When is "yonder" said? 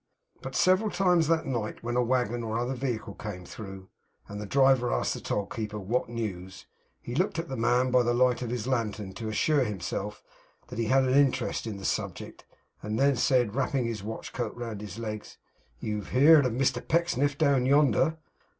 17.67-18.17